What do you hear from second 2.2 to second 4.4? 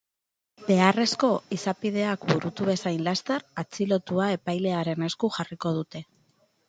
burutu bezain laster, atxilotua